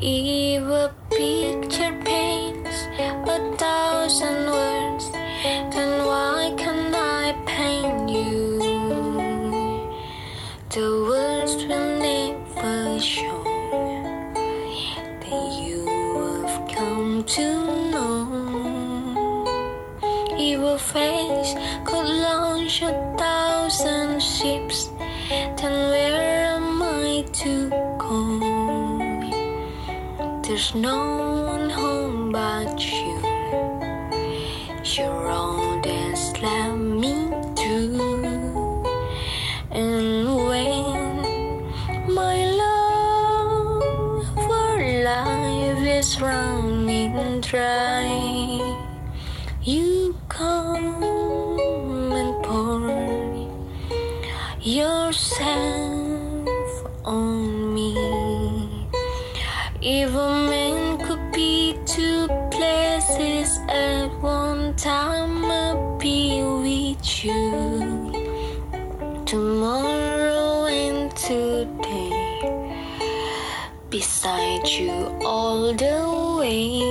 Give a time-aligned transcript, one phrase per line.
[0.00, 8.60] A picture paints a thousand words, then why can't I paint you?
[10.70, 13.42] The words will never show
[15.20, 15.84] that you
[16.46, 18.24] have come to know.
[20.60, 21.54] A face
[21.84, 24.90] could launch a thousand ships,
[25.28, 27.67] then where am I to?
[30.48, 30.96] There's no
[31.44, 33.20] one home but you.
[34.82, 38.82] You're all that's let me through.
[39.70, 41.68] And when
[42.14, 44.72] my love for
[45.04, 48.08] life is running dry,
[49.62, 51.02] you come
[52.10, 52.88] and pour
[54.62, 55.87] yourself
[59.90, 68.12] If a man could be two places at one time, I'd be with you.
[69.24, 72.12] Tomorrow and today,
[73.88, 74.92] beside you
[75.24, 76.82] all the way.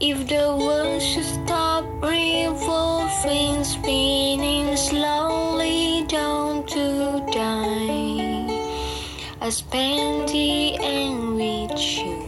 [0.00, 5.25] If the world should stop revolving, spinning slowly
[9.46, 12.18] As spend the end with you.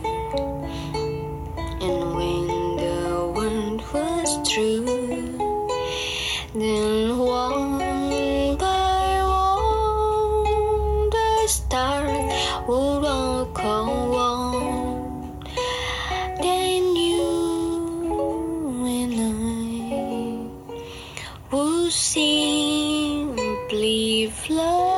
[1.83, 4.87] And when the world was true,
[6.55, 7.79] then one
[8.57, 12.33] by one the stars
[12.69, 15.43] would all come on.
[16.41, 17.27] Then you
[18.87, 20.47] and I
[21.51, 23.51] would simply
[24.31, 24.98] fly.